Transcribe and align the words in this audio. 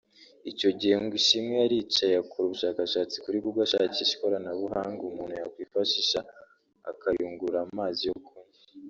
Icyo 0.51 0.69
gihe 0.79 0.95
ngo 1.03 1.13
Ishimwe 1.21 1.55
yaricaye 1.57 2.15
akora 2.23 2.43
ubushakashatsi 2.47 3.15
kuri 3.23 3.37
Google 3.43 3.65
ashakisha 3.67 4.13
ikoranabuhanga 4.15 5.01
umuntu 5.09 5.33
yakwifashisha 5.39 6.19
akayungurura 6.89 7.59
amazi 7.69 8.01
yo 8.09 8.15
kunywa 8.25 8.55